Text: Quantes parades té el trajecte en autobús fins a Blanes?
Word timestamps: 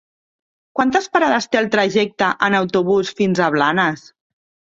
Quantes 0.77 1.09
parades 1.17 1.47
té 1.55 1.59
el 1.59 1.67
trajecte 1.75 2.31
en 2.49 2.57
autobús 2.61 3.13
fins 3.21 3.43
a 3.49 3.53
Blanes? 3.57 4.09